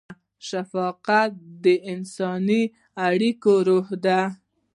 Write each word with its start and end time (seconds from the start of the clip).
شفقت 0.47 1.31
د 1.63 1.65
انساني 1.91 2.63
اړیکو 3.07 3.53
روح 3.67 3.87
دی. 4.05 4.21